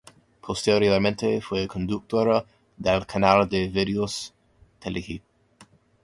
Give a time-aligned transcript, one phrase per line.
[0.45, 2.43] Posteriormente fue conductora
[2.75, 4.33] del canal de videos
[4.79, 5.21] Telehit.